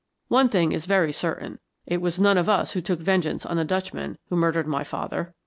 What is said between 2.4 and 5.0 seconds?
us who took vengeance on the Dutchman who murdered my